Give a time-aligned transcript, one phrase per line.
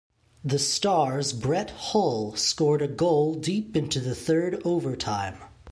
[0.43, 5.37] The Stars' Brett Hull scored a goal deep into the third overtime.